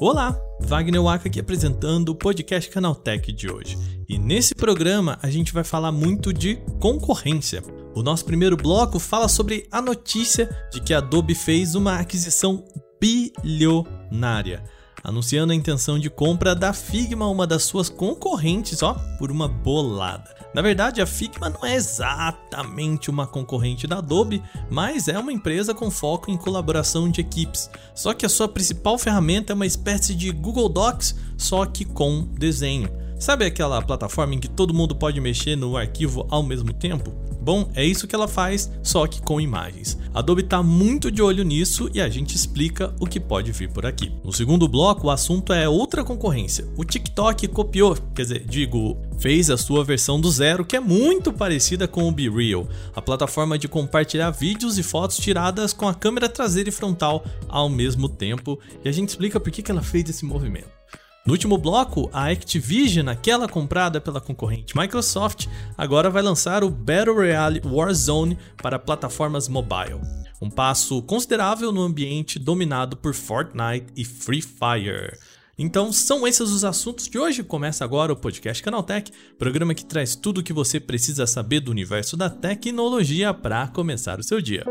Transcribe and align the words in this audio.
Olá, 0.00 0.36
Wagner 0.60 1.02
Waka 1.02 1.28
aqui 1.28 1.38
apresentando 1.38 2.08
o 2.08 2.14
podcast 2.14 2.68
Canaltech 2.70 3.30
de 3.32 3.50
hoje. 3.50 3.78
E 4.08 4.18
nesse 4.18 4.54
programa 4.54 5.18
a 5.22 5.30
gente 5.30 5.52
vai 5.52 5.64
falar 5.64 5.92
muito 5.92 6.32
de 6.32 6.56
concorrência. 6.80 7.62
O 7.94 8.02
nosso 8.02 8.24
primeiro 8.24 8.56
bloco 8.56 8.98
fala 8.98 9.28
sobre 9.28 9.66
a 9.70 9.80
notícia 9.80 10.48
de 10.72 10.80
que 10.80 10.92
a 10.92 10.98
Adobe 10.98 11.34
fez 11.34 11.74
uma 11.74 11.98
aquisição 11.98 12.64
bilionária 13.00 14.64
anunciando 15.02 15.52
a 15.52 15.56
intenção 15.56 15.98
de 15.98 16.08
compra 16.08 16.54
da 16.54 16.72
Figma, 16.72 17.26
uma 17.28 17.46
das 17.46 17.64
suas 17.64 17.88
concorrentes, 17.88 18.82
ó, 18.82 18.94
por 19.18 19.30
uma 19.30 19.48
bolada. 19.48 20.41
Na 20.54 20.60
verdade, 20.60 21.00
a 21.00 21.06
Figma 21.06 21.48
não 21.48 21.64
é 21.64 21.74
exatamente 21.74 23.08
uma 23.08 23.26
concorrente 23.26 23.86
da 23.86 23.98
Adobe, 23.98 24.42
mas 24.70 25.08
é 25.08 25.18
uma 25.18 25.32
empresa 25.32 25.74
com 25.74 25.90
foco 25.90 26.30
em 26.30 26.36
colaboração 26.36 27.10
de 27.10 27.22
equipes. 27.22 27.70
Só 27.94 28.12
que 28.12 28.26
a 28.26 28.28
sua 28.28 28.48
principal 28.48 28.98
ferramenta 28.98 29.52
é 29.52 29.54
uma 29.54 29.66
espécie 29.66 30.14
de 30.14 30.30
Google 30.30 30.68
Docs, 30.68 31.14
só 31.38 31.64
que 31.64 31.84
com 31.84 32.24
desenho. 32.24 32.90
Sabe 33.18 33.46
aquela 33.46 33.80
plataforma 33.80 34.34
em 34.34 34.40
que 34.40 34.48
todo 34.48 34.74
mundo 34.74 34.94
pode 34.94 35.20
mexer 35.20 35.56
no 35.56 35.76
arquivo 35.76 36.26
ao 36.28 36.42
mesmo 36.42 36.72
tempo? 36.72 37.12
Bom, 37.42 37.68
é 37.74 37.84
isso 37.84 38.06
que 38.06 38.14
ela 38.14 38.28
faz, 38.28 38.70
só 38.84 39.04
que 39.04 39.20
com 39.20 39.40
imagens. 39.40 39.98
A 40.14 40.20
Adobe 40.20 40.42
está 40.42 40.62
muito 40.62 41.10
de 41.10 41.20
olho 41.20 41.42
nisso 41.42 41.90
e 41.92 42.00
a 42.00 42.08
gente 42.08 42.36
explica 42.36 42.94
o 43.00 43.06
que 43.06 43.18
pode 43.18 43.50
vir 43.50 43.68
por 43.68 43.84
aqui. 43.84 44.12
No 44.22 44.32
segundo 44.32 44.68
bloco, 44.68 45.08
o 45.08 45.10
assunto 45.10 45.52
é 45.52 45.68
outra 45.68 46.04
concorrência. 46.04 46.68
O 46.76 46.84
TikTok 46.84 47.48
copiou, 47.48 47.96
quer 48.14 48.22
dizer, 48.22 48.44
digo, 48.46 48.96
fez 49.18 49.50
a 49.50 49.56
sua 49.56 49.82
versão 49.82 50.20
do 50.20 50.30
zero, 50.30 50.64
que 50.64 50.76
é 50.76 50.80
muito 50.80 51.32
parecida 51.32 51.88
com 51.88 52.06
o 52.06 52.12
BeReal, 52.12 52.68
a 52.94 53.02
plataforma 53.02 53.58
de 53.58 53.66
compartilhar 53.66 54.30
vídeos 54.30 54.78
e 54.78 54.82
fotos 54.84 55.16
tiradas 55.16 55.72
com 55.72 55.88
a 55.88 55.94
câmera 55.94 56.28
traseira 56.28 56.68
e 56.68 56.72
frontal 56.72 57.24
ao 57.48 57.68
mesmo 57.68 58.08
tempo, 58.08 58.56
e 58.84 58.88
a 58.88 58.92
gente 58.92 59.08
explica 59.08 59.40
por 59.40 59.50
que 59.50 59.68
ela 59.68 59.82
fez 59.82 60.08
esse 60.08 60.24
movimento. 60.24 60.70
No 61.24 61.34
último 61.34 61.56
bloco, 61.56 62.10
a 62.12 62.30
Activision, 62.30 63.08
aquela 63.08 63.48
comprada 63.48 64.00
pela 64.00 64.20
concorrente 64.20 64.76
Microsoft, 64.76 65.46
agora 65.78 66.10
vai 66.10 66.20
lançar 66.20 66.64
o 66.64 66.70
Battle 66.70 67.14
Royale 67.14 67.62
Warzone 67.64 68.36
para 68.60 68.76
plataformas 68.76 69.46
mobile. 69.46 70.00
Um 70.40 70.50
passo 70.50 71.00
considerável 71.02 71.70
no 71.70 71.80
ambiente 71.80 72.40
dominado 72.40 72.96
por 72.96 73.14
Fortnite 73.14 73.86
e 73.96 74.04
Free 74.04 74.42
Fire. 74.42 75.16
Então, 75.56 75.92
são 75.92 76.26
esses 76.26 76.50
os 76.50 76.64
assuntos 76.64 77.06
de 77.06 77.16
hoje. 77.16 77.44
Começa 77.44 77.84
agora 77.84 78.12
o 78.12 78.16
podcast 78.16 78.60
Canaltech, 78.60 79.12
programa 79.38 79.74
que 79.74 79.84
traz 79.84 80.16
tudo 80.16 80.38
o 80.38 80.42
que 80.42 80.52
você 80.52 80.80
precisa 80.80 81.24
saber 81.24 81.60
do 81.60 81.70
universo 81.70 82.16
da 82.16 82.28
tecnologia 82.28 83.32
para 83.32 83.68
começar 83.68 84.18
o 84.18 84.24
seu 84.24 84.40
dia. 84.40 84.64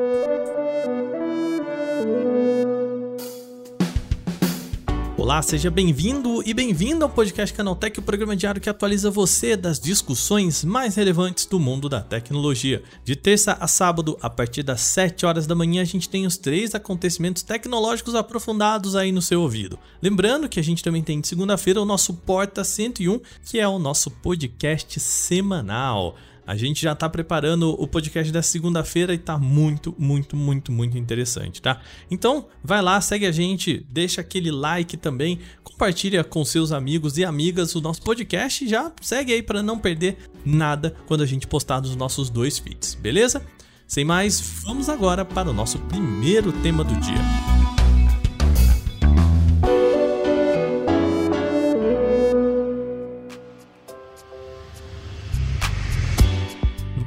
Olá, 5.21 5.39
seja 5.43 5.69
bem-vindo 5.69 6.41
e 6.47 6.51
bem-vinda 6.51 7.05
ao 7.05 7.09
podcast 7.09 7.55
Canaltech, 7.55 7.99
o 7.99 8.01
programa 8.01 8.35
diário 8.35 8.59
que 8.59 8.67
atualiza 8.67 9.11
você 9.11 9.55
das 9.55 9.79
discussões 9.79 10.63
mais 10.63 10.95
relevantes 10.95 11.45
do 11.45 11.59
mundo 11.59 11.87
da 11.87 12.01
tecnologia. 12.01 12.81
De 13.05 13.15
terça 13.15 13.55
a 13.59 13.67
sábado, 13.67 14.17
a 14.19 14.31
partir 14.31 14.63
das 14.63 14.81
7 14.81 15.23
horas 15.27 15.45
da 15.45 15.53
manhã, 15.53 15.83
a 15.83 15.85
gente 15.85 16.09
tem 16.09 16.25
os 16.25 16.37
três 16.37 16.73
acontecimentos 16.73 17.43
tecnológicos 17.43 18.15
aprofundados 18.15 18.95
aí 18.95 19.11
no 19.11 19.21
seu 19.21 19.43
ouvido. 19.43 19.77
Lembrando 20.01 20.49
que 20.49 20.59
a 20.59 20.63
gente 20.63 20.83
também 20.83 21.03
tem 21.03 21.21
de 21.21 21.27
segunda-feira 21.27 21.79
o 21.79 21.85
nosso 21.85 22.15
Porta 22.15 22.63
101, 22.63 23.21
que 23.45 23.59
é 23.59 23.67
o 23.67 23.77
nosso 23.77 24.09
podcast 24.09 24.99
semanal. 24.99 26.15
A 26.51 26.57
gente 26.57 26.81
já 26.81 26.93
tá 26.93 27.07
preparando 27.07 27.69
o 27.81 27.87
podcast 27.87 28.29
da 28.29 28.41
segunda-feira 28.41 29.13
e 29.13 29.17
tá 29.17 29.37
muito, 29.37 29.95
muito, 29.97 30.35
muito, 30.35 30.69
muito 30.69 30.97
interessante, 30.97 31.61
tá? 31.61 31.79
Então, 32.11 32.49
vai 32.61 32.81
lá, 32.81 32.99
segue 32.99 33.25
a 33.25 33.31
gente, 33.31 33.85
deixa 33.89 34.19
aquele 34.19 34.51
like 34.51 34.97
também, 34.97 35.39
compartilha 35.63 36.25
com 36.25 36.43
seus 36.43 36.73
amigos 36.73 37.17
e 37.17 37.23
amigas 37.23 37.73
o 37.73 37.79
nosso 37.79 38.01
podcast 38.01 38.65
e 38.65 38.67
já 38.67 38.91
segue 39.01 39.31
aí 39.31 39.41
para 39.41 39.63
não 39.63 39.79
perder 39.79 40.17
nada 40.43 40.93
quando 41.07 41.23
a 41.23 41.25
gente 41.25 41.47
postar 41.47 41.79
nos 41.79 41.95
nossos 41.95 42.29
dois 42.29 42.59
feeds, 42.59 42.95
beleza? 42.95 43.41
Sem 43.87 44.03
mais, 44.03 44.41
vamos 44.61 44.89
agora 44.89 45.23
para 45.23 45.49
o 45.49 45.53
nosso 45.53 45.79
primeiro 45.79 46.51
tema 46.51 46.83
do 46.83 46.99
dia. 46.99 47.80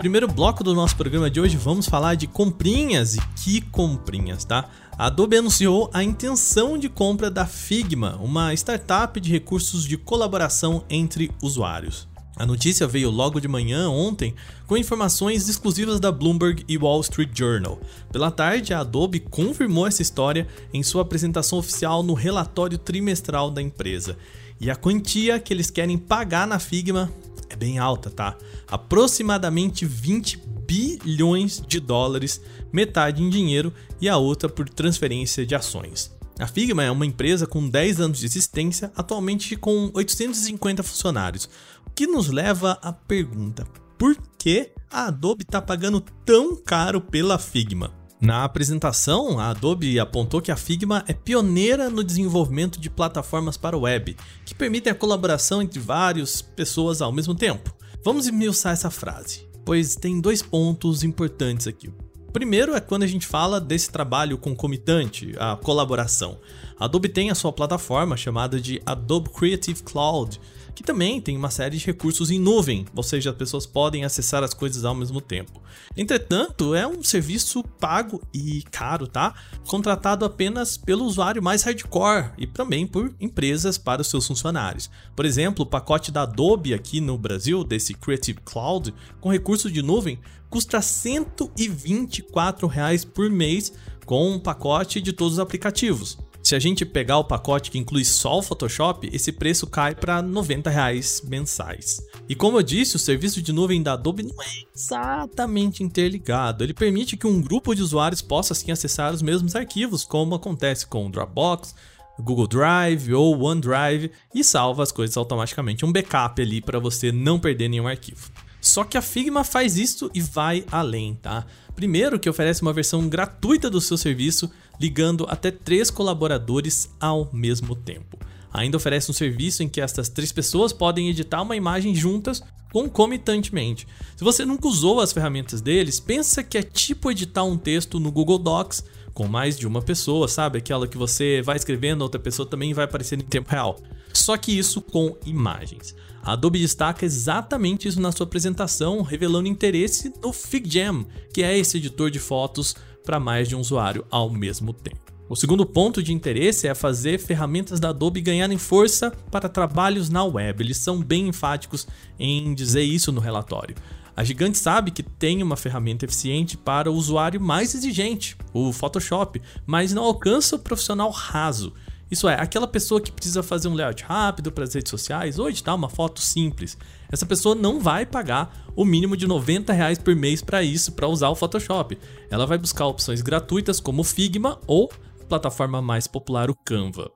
Primeiro 0.05 0.29
bloco 0.29 0.63
do 0.63 0.75
nosso 0.75 0.95
programa 0.97 1.31
de 1.31 1.41
hoje 1.41 1.57
vamos 1.57 1.87
falar 1.87 2.15
de 2.15 2.27
comprinhas 2.27 3.15
e 3.15 3.21
que 3.43 3.63
comprinhas, 3.63 4.45
tá? 4.45 4.69
A 4.99 5.07
Adobe 5.07 5.39
anunciou 5.39 5.89
a 5.95 6.05
intenção 6.05 6.77
de 6.77 6.91
compra 6.91 7.31
da 7.31 7.47
Figma, 7.47 8.19
uma 8.21 8.53
startup 8.53 9.19
de 9.19 9.31
recursos 9.31 9.87
de 9.87 9.97
colaboração 9.97 10.85
entre 10.91 11.31
usuários. 11.43 12.07
A 12.37 12.45
notícia 12.45 12.87
veio 12.87 13.09
logo 13.09 13.41
de 13.41 13.49
manhã, 13.49 13.89
ontem, 13.89 14.35
com 14.67 14.77
informações 14.77 15.49
exclusivas 15.49 15.99
da 15.99 16.13
Bloomberg 16.13 16.67
e 16.69 16.77
Wall 16.77 17.01
Street 17.01 17.31
Journal. 17.35 17.81
Pela 18.13 18.31
tarde, 18.31 18.75
a 18.75 18.81
Adobe 18.81 19.21
confirmou 19.21 19.87
essa 19.87 20.03
história 20.03 20.47
em 20.71 20.83
sua 20.83 21.01
apresentação 21.01 21.59
oficial 21.59 22.03
no 22.03 22.13
relatório 22.13 22.77
trimestral 22.77 23.51
da 23.51 23.63
empresa. 23.63 24.19
E 24.61 24.71
a 24.71 24.77
quantia 24.77 25.41
que 25.41 25.55
eles 25.55 25.71
querem 25.71 25.97
pagar 25.97 26.47
na 26.47 26.59
Figma 26.59 27.11
é 27.55 27.57
bem 27.57 27.79
alta, 27.79 28.11
tá? 28.11 28.37
Aproximadamente 28.69 29.87
20 29.87 30.43
bilhões 30.67 31.63
de 31.67 31.81
dólares, 31.81 32.41
metade 32.73 33.23
em 33.23 33.31
dinheiro 33.31 33.73
e 34.01 34.09
a 34.09 34.17
outra 34.17 34.49
por 34.49 34.69
transferência 34.69 35.47
de 35.47 35.55
ações. 35.55 36.13
A 36.39 36.49
Figma 36.49 36.83
é 36.83 36.91
uma 36.91 37.07
empresa 37.07 37.47
com 37.47 37.69
10 37.69 38.01
anos 38.01 38.19
de 38.19 38.27
existência, 38.27 38.91
atualmente 38.97 39.55
com 39.57 39.91
850 39.95 40.83
funcionários, 40.83 41.49
o 41.87 41.91
que 41.91 42.07
nos 42.07 42.29
leva 42.29 42.73
à 42.83 42.93
pergunta: 42.93 43.65
por 43.97 44.17
que 44.37 44.73
a 44.91 45.07
Adobe 45.07 45.45
está 45.45 45.63
pagando 45.63 46.01
tão 46.25 46.57
caro 46.57 47.01
pela 47.01 47.39
Figma? 47.39 47.93
Na 48.25 48.43
apresentação, 48.43 49.39
a 49.39 49.51
Adobe 49.51 50.01
apontou 50.01 50.41
que 50.41 50.51
a 50.51 50.57
Figma 50.57 51.05
é 51.07 51.13
pioneira 51.13 51.91
no 51.91 52.03
desenvolvimento 52.03 52.81
de 52.81 52.89
plataformas 52.89 53.59
para 53.59 53.77
web, 53.77 54.17
que 54.47 54.55
permitem 54.55 54.91
a 54.91 54.97
colaboração 54.97 55.61
entre 55.61 55.79
várias 55.79 56.41
pessoas 56.41 57.03
ao 57.03 57.13
mesmo 57.13 57.35
tempo. 57.35 57.77
Vamos 58.03 58.25
esmiuçar 58.25 58.73
essa 58.73 58.89
frase, 58.89 59.47
pois 59.63 59.95
tem 59.95 60.23
dois 60.23 60.41
pontos 60.41 61.05
importantes 61.05 61.67
aqui. 61.67 61.93
Primeiro 62.35 62.75
é 62.75 62.81
quando 62.81 63.05
a 63.05 63.07
gente 63.07 63.29
fala 63.29 63.61
desse 63.61 63.89
trabalho 63.93 64.37
concomitante, 64.37 65.37
a 65.39 65.55
colaboração. 65.55 66.37
A 66.77 66.87
Adobe 66.87 67.09
tem 67.09 67.31
a 67.31 67.35
sua 67.35 67.53
plataforma 67.53 68.17
chamada 68.17 68.61
de 68.61 68.83
Adobe 68.85 69.31
Creative 69.31 69.81
Cloud, 69.85 70.41
que 70.75 70.83
também 70.83 71.21
tem 71.21 71.37
uma 71.37 71.49
série 71.49 71.79
de 71.79 71.87
recursos 71.87 72.33
em 72.33 72.41
nuvem, 72.41 72.87
ou 72.93 73.05
seja, 73.05 73.31
as 73.31 73.37
pessoas 73.37 73.67
podem 73.67 74.05
acessar 74.05 74.43
as 74.43 74.53
coisas 74.53 74.85
ao 74.85 74.97
mesmo 74.97 75.21
tempo. 75.21 75.63
Entretanto, 75.97 76.75
é 76.75 76.85
um 76.85 77.05
serviço 77.05 77.63
pago 77.63 78.21
e 78.35 78.65
caro, 78.69 79.07
tá? 79.07 79.35
Contratado 79.69 80.25
apenas 80.25 80.77
pelo 80.77 81.05
usuário 81.05 81.41
mais 81.41 81.63
hardcore 81.63 82.33
e 82.37 82.49
também 82.49 82.85
por 82.85 83.15
empresas 83.21 83.79
para 83.79 84.03
os 84.03 84.09
seus 84.09 84.27
funcionários. 84.27 84.91
Por 85.15 85.25
exemplo, 85.25 85.65
o 85.65 85.69
pacote 85.69 86.11
da 86.11 86.23
Adobe 86.23 86.75
aqui 86.75 87.01
no 87.01 87.17
Brasil, 87.17 87.63
desse 87.63 87.95
Creative 87.95 88.41
Cloud, 88.45 88.93
com 89.21 89.31
recursos 89.31 89.73
de 89.73 89.83
nuvem, 89.83 90.19
custa 90.55 90.81
124 90.81 92.69
reais 92.69 93.05
por 93.05 93.29
mês 93.29 93.73
com 94.07 94.31
um 94.31 94.39
pacote 94.39 95.01
de 95.01 95.13
todos 95.13 95.33
os 95.33 95.39
aplicativos. 95.41 96.17
Se 96.45 96.55
a 96.55 96.61
gente 96.61 96.87
pegar 96.87 97.19
o 97.19 97.25
pacote 97.25 97.73
que 97.73 97.79
inclui 97.79 98.05
só 98.05 98.39
o 98.39 98.43
Photoshop, 98.43 99.11
esse 99.13 99.33
preço 99.33 99.67
cai 99.67 99.97
para 99.97 100.23
90 100.23 100.71
reais 100.71 101.21
mensais. 101.27 102.01
E 102.29 102.37
como 102.37 102.59
eu 102.59 102.63
disse, 102.63 102.95
o 102.95 103.01
serviço 103.01 103.43
de 103.43 103.53
nuvem 103.53 103.83
da 103.83 103.95
Adobe 103.95 104.23
não 104.23 104.41
é 104.41 104.47
exatamente 104.73 105.83
interligado. 105.83 106.63
Ele 106.63 106.73
permite 106.73 107.17
que 107.17 107.27
um 107.27 107.43
grupo 107.43 107.75
de 107.75 107.83
usuários 107.83 108.23
possa 108.23 108.53
assim 108.53 108.71
acessar 108.71 109.13
os 109.13 109.23
mesmos 109.23 109.57
arquivos, 109.57 110.05
como 110.05 110.37
acontece 110.37 110.87
com 110.87 111.05
o 111.05 111.11
Dropbox, 111.11 111.75
Google 112.21 112.47
Drive 112.47 113.13
ou 113.13 113.43
OneDrive 113.43 114.13
e 114.33 114.45
salva 114.45 114.85
as 114.85 114.93
coisas 114.93 115.17
automaticamente, 115.17 115.85
um 115.85 115.91
backup 115.91 116.41
ali 116.41 116.61
para 116.61 116.79
você 116.79 117.11
não 117.11 117.41
perder 117.41 117.69
nenhum 117.69 117.89
arquivo. 117.89 118.31
Só 118.65 118.83
que 118.83 118.97
a 118.97 119.03
Figma 119.03 119.45
faz 119.45 119.77
isso 119.77 120.11
e 120.15 120.23
vai 120.23 120.65
além, 120.73 121.15
tá? 121.21 121.45
Primeiro 121.77 122.19
que 122.19 122.31
oferece 122.31 122.63
uma 122.63 122.73
versão 122.73 123.07
gratuita 123.07 123.69
do 123.69 123.79
seu 123.79 123.99
serviço 123.99 124.51
ligando 124.81 125.27
até 125.29 125.51
três 125.51 125.91
colaboradores 125.91 126.89
ao 126.99 127.29
mesmo 127.31 127.77
tempo. 127.77 128.19
Ainda 128.51 128.79
oferece 128.79 129.11
um 129.11 129.15
serviço 129.15 129.63
em 129.63 129.69
que 129.69 129.83
estas 129.83 130.09
três 130.09 130.33
pessoas 130.33 130.73
podem 130.73 131.11
editar 131.11 131.43
uma 131.43 131.55
imagem 131.55 131.95
juntas 131.95 132.43
concomitantemente. 132.73 133.87
Se 134.17 134.25
você 134.25 134.47
nunca 134.47 134.67
usou 134.67 134.99
as 134.99 135.13
ferramentas 135.13 135.61
deles, 135.61 136.01
pensa 136.01 136.43
que 136.43 136.57
é 136.57 136.63
tipo 136.63 137.11
editar 137.11 137.45
um 137.45 137.59
texto 137.59 138.01
no 138.01 138.11
Google 138.11 138.39
Docs 138.39 138.83
com 139.15 139.29
mais 139.29 139.57
de 139.57 139.67
uma 139.67 139.81
pessoa, 139.81 140.27
sabe? 140.27 140.59
Aquela 140.59 140.89
que 140.89 140.99
você 140.99 141.41
vai 141.41 141.57
escrevendo, 141.57 142.03
outra 142.03 142.21
pessoa 142.21 142.47
também 142.47 142.75
vai 142.75 142.85
aparecer 142.85 143.19
em 143.19 143.23
tempo 143.23 143.49
real. 143.51 143.79
Só 144.13 144.37
que 144.37 144.59
isso 144.59 144.83
com 144.83 145.17
imagens. 145.25 145.95
A 146.23 146.33
Adobe 146.33 146.59
destaca 146.59 147.07
exatamente 147.07 147.87
isso 147.87 148.01
na 148.01 148.11
sua 148.11 148.27
apresentação, 148.27 149.03
revelando 149.03 149.49
interesse 149.49 150.13
no 150.23 150.33
FigJam, 150.33 151.07
que 151.33 151.43
é 151.43 151.57
esse 151.57 151.77
editor 151.77 152.11
de 152.11 152.19
fotos 152.19 152.75
para 153.05 153.21
mais 153.21 153.49
de 153.49 153.55
um 153.55 153.61
usuário 153.61 154.05
ao 154.11 154.31
mesmo 154.31 154.73
tempo. 154.73 155.05
O 155.29 155.37
segundo 155.37 155.65
ponto 155.65 156.03
de 156.03 156.13
interesse 156.13 156.69
é 156.69 156.75
fazer 156.75 157.19
ferramentas 157.19 157.81
da 157.81 157.89
Adobe 157.89 158.21
ganharem 158.21 158.59
força 158.59 159.11
para 159.31 159.49
trabalhos 159.49 160.11
na 160.11 160.23
web. 160.23 160.63
Eles 160.63 160.77
são 160.77 161.03
bem 161.03 161.29
enfáticos 161.29 161.87
em 162.19 162.55
dizer 162.55 162.83
isso 162.83 163.11
no 163.11 163.21
relatório. 163.21 163.75
A 164.17 164.23
gigante 164.23 164.59
sabe 164.59 164.91
que 164.91 165.03
tem 165.03 165.43
uma 165.43 165.57
ferramenta 165.57 166.05
eficiente 166.05 166.57
para 166.57 166.91
o 166.91 166.95
usuário 166.95 167.41
mais 167.41 167.75
exigente, 167.75 168.37
o 168.53 168.73
Photoshop, 168.73 169.43
mas 169.67 169.93
não 169.93 170.05
alcança 170.05 170.57
o 170.57 170.59
profissional 170.59 171.11
raso. 171.11 171.73
Isso 172.11 172.29
é, 172.29 172.41
aquela 172.41 172.69
pessoa 172.69 173.01
que 173.01 173.11
precisa 173.11 173.43
fazer 173.43 173.67
um 173.67 173.75
layout 173.75 174.05
rápido 174.05 174.53
para 174.53 174.63
as 174.63 174.75
redes 174.75 174.91
sociais 174.91 175.39
ou 175.39 175.49
editar 175.49 175.75
uma 175.75 175.89
foto 175.89 176.21
simples. 176.21 176.79
Essa 177.11 177.27
pessoa 177.27 177.55
não 177.57 177.81
vai 177.81 178.07
pagar 178.07 178.71
o 178.77 178.85
mínimo 178.85 179.17
de 179.17 179.27
90 179.27 179.73
reais 179.73 179.99
por 179.99 180.15
mês 180.15 180.41
para 180.41 180.63
isso, 180.63 180.93
para 180.93 181.09
usar 181.09 181.31
o 181.31 181.35
Photoshop. 181.35 181.99
Ela 182.31 182.47
vai 182.47 182.59
buscar 182.59 182.87
opções 182.87 183.21
gratuitas 183.21 183.81
como 183.81 184.03
o 184.03 184.05
Figma 184.05 184.61
ou 184.67 184.93
plataforma 185.29 185.83
mais 185.83 186.07
popular, 186.07 186.51
o 186.51 186.55
Canva. 186.55 187.11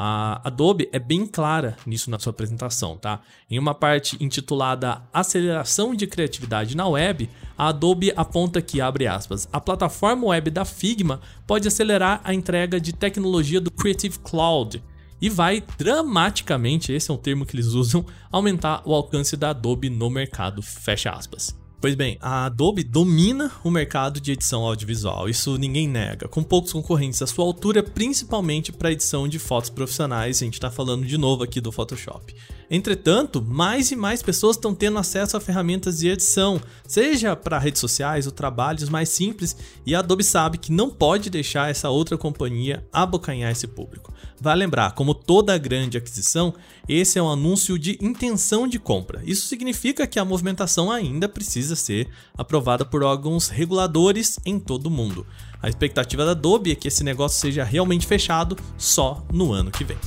A 0.00 0.40
Adobe 0.46 0.88
é 0.92 0.98
bem 1.00 1.26
clara 1.26 1.76
nisso 1.84 2.08
na 2.08 2.20
sua 2.20 2.30
apresentação, 2.30 2.96
tá? 2.96 3.20
Em 3.50 3.58
uma 3.58 3.74
parte 3.74 4.16
intitulada 4.22 5.02
Aceleração 5.12 5.92
de 5.92 6.06
Criatividade 6.06 6.76
na 6.76 6.86
Web, 6.86 7.28
a 7.56 7.68
Adobe 7.68 8.12
aponta 8.16 8.62
que, 8.62 8.80
abre 8.80 9.08
aspas, 9.08 9.48
a 9.52 9.60
plataforma 9.60 10.28
web 10.28 10.50
da 10.50 10.64
Figma 10.64 11.20
pode 11.44 11.66
acelerar 11.66 12.20
a 12.22 12.32
entrega 12.32 12.80
de 12.80 12.92
tecnologia 12.92 13.60
do 13.60 13.72
Creative 13.72 14.20
Cloud 14.20 14.80
e 15.20 15.28
vai 15.28 15.64
dramaticamente, 15.76 16.92
esse 16.92 17.10
é 17.10 17.14
um 17.14 17.16
termo 17.16 17.44
que 17.44 17.56
eles 17.56 17.66
usam, 17.74 18.06
aumentar 18.30 18.82
o 18.84 18.94
alcance 18.94 19.36
da 19.36 19.50
Adobe 19.50 19.90
no 19.90 20.08
mercado, 20.08 20.62
fecha 20.62 21.10
aspas. 21.10 21.57
Pois 21.80 21.94
bem, 21.94 22.18
a 22.20 22.46
Adobe 22.46 22.82
domina 22.82 23.52
o 23.62 23.70
mercado 23.70 24.20
de 24.20 24.32
edição 24.32 24.64
audiovisual, 24.64 25.28
isso 25.28 25.56
ninguém 25.56 25.86
nega, 25.86 26.26
com 26.26 26.42
poucos 26.42 26.72
concorrentes 26.72 27.22
à 27.22 27.26
sua 27.26 27.44
altura, 27.44 27.84
principalmente 27.84 28.72
para 28.72 28.90
edição 28.90 29.28
de 29.28 29.38
fotos 29.38 29.70
profissionais, 29.70 30.42
a 30.42 30.44
gente 30.44 30.54
está 30.54 30.72
falando 30.72 31.06
de 31.06 31.16
novo 31.16 31.44
aqui 31.44 31.60
do 31.60 31.70
Photoshop. 31.70 32.34
Entretanto, 32.70 33.40
mais 33.40 33.90
e 33.90 33.96
mais 33.96 34.22
pessoas 34.22 34.56
estão 34.56 34.74
tendo 34.74 34.98
acesso 34.98 35.36
a 35.36 35.40
ferramentas 35.40 35.98
de 35.98 36.08
edição, 36.08 36.60
seja 36.86 37.34
para 37.34 37.58
redes 37.58 37.80
sociais 37.80 38.26
ou 38.26 38.32
trabalhos 38.32 38.90
mais 38.90 39.08
simples, 39.08 39.56
e 39.86 39.94
a 39.94 40.00
Adobe 40.00 40.22
sabe 40.22 40.58
que 40.58 40.70
não 40.70 40.90
pode 40.90 41.30
deixar 41.30 41.70
essa 41.70 41.88
outra 41.88 42.18
companhia 42.18 42.86
abocanhar 42.92 43.50
esse 43.50 43.66
público. 43.66 44.12
Vai 44.40 44.54
lembrar, 44.54 44.92
como 44.92 45.14
toda 45.14 45.56
grande 45.56 45.96
aquisição, 45.96 46.54
esse 46.86 47.18
é 47.18 47.22
um 47.22 47.30
anúncio 47.30 47.78
de 47.78 47.98
intenção 48.00 48.68
de 48.68 48.78
compra. 48.78 49.22
Isso 49.24 49.46
significa 49.46 50.06
que 50.06 50.18
a 50.18 50.24
movimentação 50.24 50.92
ainda 50.92 51.28
precisa 51.28 51.74
ser 51.74 52.08
aprovada 52.36 52.84
por 52.84 53.02
órgãos 53.02 53.48
reguladores 53.48 54.38
em 54.44 54.60
todo 54.60 54.86
o 54.86 54.90
mundo. 54.90 55.26
A 55.60 55.68
expectativa 55.68 56.24
da 56.24 56.32
Adobe 56.32 56.70
é 56.70 56.74
que 56.74 56.86
esse 56.86 57.02
negócio 57.02 57.40
seja 57.40 57.64
realmente 57.64 58.06
fechado 58.06 58.56
só 58.76 59.24
no 59.32 59.52
ano 59.52 59.70
que 59.70 59.84
vem. 59.84 59.98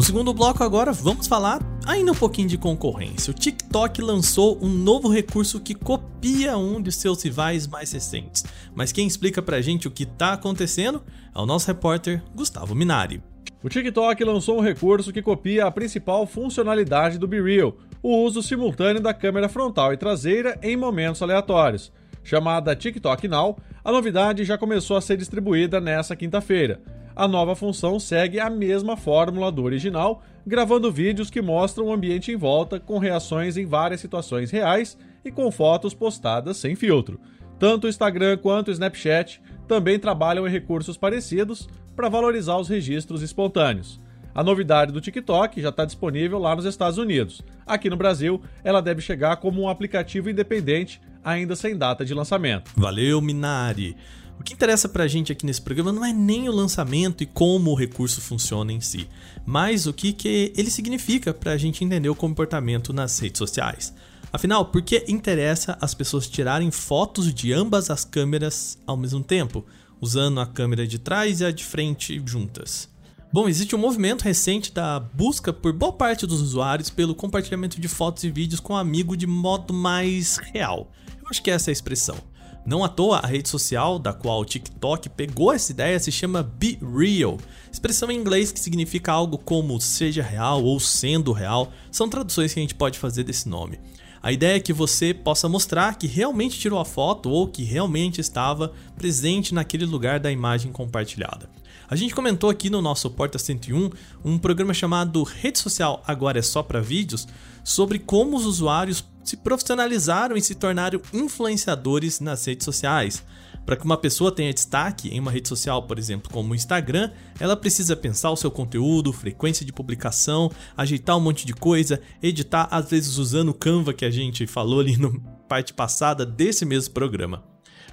No 0.00 0.06
segundo 0.06 0.32
bloco 0.32 0.64
agora 0.64 0.94
vamos 0.94 1.26
falar 1.26 1.60
ainda 1.86 2.12
um 2.12 2.14
pouquinho 2.14 2.48
de 2.48 2.56
concorrência. 2.56 3.32
O 3.32 3.34
TikTok 3.34 4.00
lançou 4.00 4.58
um 4.64 4.66
novo 4.66 5.10
recurso 5.10 5.60
que 5.60 5.74
copia 5.74 6.56
um 6.56 6.80
de 6.80 6.90
seus 6.90 7.22
rivais 7.22 7.66
mais 7.66 7.92
recentes. 7.92 8.42
Mas 8.74 8.92
quem 8.92 9.06
explica 9.06 9.42
pra 9.42 9.60
gente 9.60 9.86
o 9.86 9.90
que 9.90 10.06
tá 10.06 10.32
acontecendo 10.32 11.02
é 11.34 11.38
o 11.38 11.44
nosso 11.44 11.66
repórter 11.66 12.22
Gustavo 12.34 12.74
Minari. 12.74 13.22
O 13.62 13.68
TikTok 13.68 14.24
lançou 14.24 14.56
um 14.56 14.62
recurso 14.62 15.12
que 15.12 15.20
copia 15.20 15.66
a 15.66 15.70
principal 15.70 16.26
funcionalidade 16.26 17.18
do 17.18 17.28
BeReal, 17.28 17.76
o 18.02 18.24
uso 18.24 18.42
simultâneo 18.42 19.02
da 19.02 19.12
câmera 19.12 19.50
frontal 19.50 19.92
e 19.92 19.98
traseira 19.98 20.58
em 20.62 20.78
momentos 20.78 21.20
aleatórios. 21.20 21.92
Chamada 22.24 22.74
TikTok 22.74 23.28
Now, 23.28 23.58
a 23.84 23.92
novidade 23.92 24.46
já 24.46 24.56
começou 24.56 24.96
a 24.96 25.02
ser 25.02 25.18
distribuída 25.18 25.78
nessa 25.78 26.16
quinta-feira 26.16 26.80
a 27.20 27.28
nova 27.28 27.54
função 27.54 28.00
segue 28.00 28.40
a 28.40 28.48
mesma 28.48 28.96
fórmula 28.96 29.52
do 29.52 29.62
original, 29.62 30.22
gravando 30.46 30.90
vídeos 30.90 31.28
que 31.28 31.42
mostram 31.42 31.88
o 31.88 31.92
ambiente 31.92 32.32
em 32.32 32.36
volta 32.36 32.80
com 32.80 32.96
reações 32.96 33.58
em 33.58 33.66
várias 33.66 34.00
situações 34.00 34.50
reais 34.50 34.96
e 35.22 35.30
com 35.30 35.52
fotos 35.52 35.92
postadas 35.92 36.56
sem 36.56 36.74
filtro. 36.74 37.20
Tanto 37.58 37.86
o 37.86 37.90
Instagram 37.90 38.38
quanto 38.38 38.68
o 38.68 38.70
Snapchat 38.70 39.42
também 39.68 39.98
trabalham 39.98 40.48
em 40.48 40.50
recursos 40.50 40.96
parecidos 40.96 41.68
para 41.94 42.08
valorizar 42.08 42.56
os 42.56 42.70
registros 42.70 43.20
espontâneos. 43.20 44.00
A 44.34 44.42
novidade 44.42 44.90
do 44.90 45.00
TikTok 45.00 45.60
já 45.60 45.68
está 45.68 45.84
disponível 45.84 46.38
lá 46.38 46.56
nos 46.56 46.64
Estados 46.64 46.96
Unidos. 46.96 47.42
Aqui 47.66 47.90
no 47.90 47.98
Brasil, 47.98 48.40
ela 48.64 48.80
deve 48.80 49.02
chegar 49.02 49.36
como 49.36 49.60
um 49.60 49.68
aplicativo 49.68 50.30
independente, 50.30 51.02
ainda 51.22 51.54
sem 51.54 51.76
data 51.76 52.02
de 52.02 52.14
lançamento. 52.14 52.70
Valeu, 52.74 53.20
Minari! 53.20 53.94
O 54.40 54.42
que 54.42 54.54
interessa 54.54 54.88
pra 54.88 55.06
gente 55.06 55.30
aqui 55.30 55.44
nesse 55.44 55.60
programa 55.60 55.92
não 55.92 56.02
é 56.02 56.14
nem 56.14 56.48
o 56.48 56.52
lançamento 56.52 57.22
e 57.22 57.26
como 57.26 57.72
o 57.72 57.74
recurso 57.74 58.22
funciona 58.22 58.72
em 58.72 58.80
si, 58.80 59.06
mas 59.44 59.86
o 59.86 59.92
que, 59.92 60.14
que 60.14 60.50
ele 60.56 60.70
significa 60.70 61.34
pra 61.34 61.58
gente 61.58 61.84
entender 61.84 62.08
o 62.08 62.14
comportamento 62.14 62.90
nas 62.90 63.18
redes 63.18 63.36
sociais. 63.36 63.92
Afinal, 64.32 64.64
por 64.64 64.80
que 64.80 65.04
interessa 65.06 65.76
as 65.78 65.92
pessoas 65.92 66.26
tirarem 66.26 66.70
fotos 66.70 67.34
de 67.34 67.52
ambas 67.52 67.90
as 67.90 68.02
câmeras 68.02 68.78
ao 68.86 68.96
mesmo 68.96 69.22
tempo, 69.22 69.62
usando 70.00 70.40
a 70.40 70.46
câmera 70.46 70.86
de 70.86 70.98
trás 70.98 71.42
e 71.42 71.44
a 71.44 71.50
de 71.50 71.62
frente 71.62 72.20
juntas? 72.24 72.88
Bom, 73.30 73.46
existe 73.46 73.76
um 73.76 73.78
movimento 73.78 74.22
recente 74.22 74.72
da 74.72 75.00
busca 75.00 75.52
por 75.52 75.74
boa 75.74 75.92
parte 75.92 76.26
dos 76.26 76.40
usuários 76.40 76.88
pelo 76.88 77.14
compartilhamento 77.14 77.78
de 77.78 77.88
fotos 77.88 78.24
e 78.24 78.30
vídeos 78.30 78.58
com 78.58 78.72
um 78.72 78.78
amigo 78.78 79.18
de 79.18 79.26
modo 79.26 79.74
mais 79.74 80.38
real. 80.38 80.90
Eu 81.20 81.28
acho 81.28 81.42
que 81.42 81.50
essa 81.50 81.70
é 81.70 81.72
a 81.72 81.74
expressão. 81.74 82.29
Não 82.70 82.84
à 82.84 82.88
toa, 82.88 83.16
a 83.16 83.26
rede 83.26 83.48
social 83.48 83.98
da 83.98 84.12
qual 84.12 84.40
o 84.40 84.44
TikTok 84.44 85.08
pegou 85.08 85.52
essa 85.52 85.72
ideia 85.72 85.98
se 85.98 86.12
chama 86.12 86.40
Be 86.40 86.78
Real, 86.80 87.36
expressão 87.72 88.12
em 88.12 88.16
inglês 88.16 88.52
que 88.52 88.60
significa 88.60 89.10
algo 89.10 89.36
como 89.36 89.80
seja 89.80 90.22
real 90.22 90.62
ou 90.62 90.78
sendo 90.78 91.32
real, 91.32 91.72
são 91.90 92.08
traduções 92.08 92.54
que 92.54 92.60
a 92.60 92.62
gente 92.62 92.76
pode 92.76 92.96
fazer 92.96 93.24
desse 93.24 93.48
nome. 93.48 93.80
A 94.22 94.30
ideia 94.30 94.54
é 94.54 94.60
que 94.60 94.72
você 94.72 95.12
possa 95.12 95.48
mostrar 95.48 95.96
que 95.96 96.06
realmente 96.06 96.60
tirou 96.60 96.78
a 96.78 96.84
foto 96.84 97.28
ou 97.28 97.48
que 97.48 97.64
realmente 97.64 98.20
estava 98.20 98.72
presente 98.96 99.52
naquele 99.52 99.84
lugar 99.84 100.20
da 100.20 100.30
imagem 100.30 100.70
compartilhada. 100.70 101.50
A 101.88 101.96
gente 101.96 102.14
comentou 102.14 102.48
aqui 102.48 102.70
no 102.70 102.80
nosso 102.80 103.10
Porta 103.10 103.36
101 103.36 103.90
um 104.24 104.38
programa 104.38 104.72
chamado 104.72 105.24
Rede 105.24 105.58
Social 105.58 106.04
Agora 106.06 106.38
é 106.38 106.42
Só 106.42 106.62
para 106.62 106.80
Vídeos 106.80 107.26
sobre 107.64 107.98
como 107.98 108.36
os 108.36 108.46
usuários 108.46 109.00
se 109.22 109.36
profissionalizaram 109.36 110.36
e 110.36 110.42
se 110.42 110.54
tornaram 110.54 111.00
influenciadores 111.12 112.20
nas 112.20 112.44
redes 112.44 112.64
sociais. 112.64 113.22
Para 113.64 113.76
que 113.76 113.84
uma 113.84 113.96
pessoa 113.96 114.32
tenha 114.32 114.52
destaque 114.52 115.08
em 115.10 115.20
uma 115.20 115.30
rede 115.30 115.48
social, 115.48 115.82
por 115.82 115.98
exemplo, 115.98 116.30
como 116.32 116.52
o 116.52 116.56
Instagram, 116.56 117.10
ela 117.38 117.56
precisa 117.56 117.94
pensar 117.94 118.30
o 118.30 118.36
seu 118.36 118.50
conteúdo, 118.50 119.12
frequência 119.12 119.64
de 119.64 119.72
publicação, 119.72 120.50
ajeitar 120.76 121.16
um 121.16 121.20
monte 121.20 121.46
de 121.46 121.52
coisa, 121.52 122.00
editar, 122.22 122.66
às 122.70 122.90
vezes 122.90 123.16
usando 123.16 123.50
o 123.50 123.54
Canva 123.54 123.92
que 123.92 124.04
a 124.04 124.10
gente 124.10 124.46
falou 124.46 124.80
ali 124.80 124.96
na 124.96 125.10
parte 125.46 125.74
passada 125.74 126.24
desse 126.24 126.64
mesmo 126.64 126.94
programa. 126.94 127.44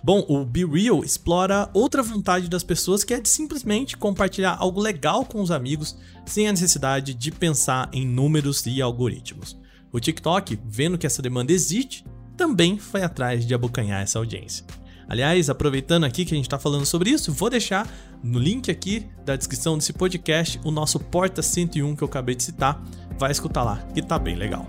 Bom, 0.04 0.24
o 0.28 0.46
Be 0.46 0.66
Real 0.66 1.04
explora 1.04 1.70
outra 1.74 2.04
vontade 2.04 2.48
das 2.48 2.64
pessoas 2.64 3.04
que 3.04 3.14
é 3.14 3.20
de 3.20 3.28
simplesmente 3.28 3.98
compartilhar 3.98 4.56
algo 4.60 4.80
legal 4.80 5.26
com 5.26 5.42
os 5.42 5.52
amigos 5.52 5.98
sem 6.26 6.48
a 6.48 6.52
necessidade 6.52 7.14
de 7.14 7.32
pensar 7.32 7.90
em 7.92 8.06
números 8.06 8.66
e 8.66 8.82
algoritmos. 8.82 9.58
O 9.98 10.00
TikTok, 10.00 10.60
vendo 10.64 10.96
que 10.96 11.08
essa 11.08 11.24
demanda 11.24 11.52
existe, 11.52 12.06
também 12.38 12.78
foi 12.78 13.02
atrás 13.02 13.44
de 13.44 13.56
abocanhar 13.56 14.04
essa 14.04 14.20
audiência. 14.20 14.64
Aliás, 15.10 15.50
aproveitando 15.50 16.04
aqui 16.04 16.24
que 16.24 16.36
a 16.36 16.38
gente 16.38 16.46
está 16.46 16.60
falando 16.60 16.86
sobre 16.86 17.10
isso, 17.10 17.34
vou 17.34 17.50
deixar 17.50 17.92
no 18.22 18.38
link 18.38 18.70
aqui 18.70 19.08
da 19.26 19.36
descrição 19.36 19.76
desse 19.76 19.92
podcast 19.94 20.60
o 20.64 20.70
nosso 20.70 21.00
Porta 21.00 21.42
101 21.42 21.96
que 21.96 22.04
eu 22.04 22.08
acabei 22.08 22.36
de 22.36 22.44
citar. 22.44 22.80
Vai 23.18 23.32
escutar 23.32 23.64
lá, 23.64 23.78
que 23.92 24.04
tá 24.04 24.20
bem 24.20 24.36
legal. 24.36 24.68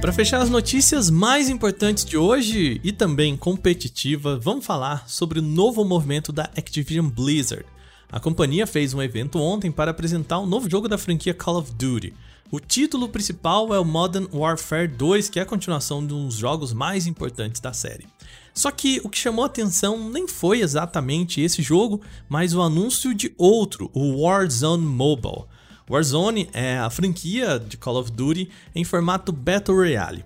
Para 0.00 0.14
fechar 0.14 0.40
as 0.40 0.48
notícias 0.48 1.10
mais 1.10 1.50
importantes 1.50 2.06
de 2.06 2.16
hoje 2.16 2.80
e 2.82 2.90
também 2.90 3.36
competitiva, 3.36 4.38
vamos 4.38 4.64
falar 4.64 5.06
sobre 5.06 5.40
o 5.40 5.42
novo 5.42 5.84
movimento 5.84 6.32
da 6.32 6.44
Activision 6.56 7.06
Blizzard. 7.06 7.66
A 8.10 8.18
companhia 8.18 8.66
fez 8.66 8.94
um 8.94 9.02
evento 9.02 9.38
ontem 9.38 9.70
para 9.70 9.90
apresentar 9.90 10.38
um 10.38 10.46
novo 10.46 10.70
jogo 10.70 10.88
da 10.88 10.96
franquia 10.96 11.34
Call 11.34 11.58
of 11.58 11.72
Duty. 11.74 12.14
O 12.50 12.58
título 12.58 13.10
principal 13.10 13.74
é 13.74 13.78
o 13.78 13.84
Modern 13.84 14.26
Warfare 14.32 14.88
2, 14.88 15.28
que 15.28 15.38
é 15.38 15.42
a 15.42 15.46
continuação 15.46 16.04
de 16.04 16.14
um 16.14 16.26
dos 16.26 16.36
jogos 16.36 16.72
mais 16.72 17.06
importantes 17.06 17.60
da 17.60 17.74
série. 17.74 18.06
Só 18.54 18.70
que 18.70 19.02
o 19.04 19.08
que 19.10 19.18
chamou 19.18 19.44
atenção 19.44 20.08
nem 20.10 20.26
foi 20.26 20.60
exatamente 20.60 21.42
esse 21.42 21.60
jogo, 21.60 22.00
mas 22.26 22.54
o 22.54 22.62
anúncio 22.62 23.14
de 23.14 23.34
outro, 23.36 23.90
o 23.92 24.22
Warzone 24.22 24.84
Mobile. 24.84 25.44
Warzone 25.90 26.48
é 26.52 26.78
a 26.78 26.88
franquia 26.88 27.58
de 27.58 27.76
Call 27.76 27.96
of 27.96 28.12
Duty 28.12 28.48
em 28.76 28.84
formato 28.84 29.32
Battle 29.32 29.76
Royale. 29.76 30.24